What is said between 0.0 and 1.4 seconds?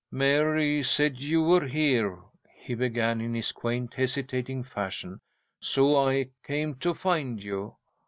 "Mary said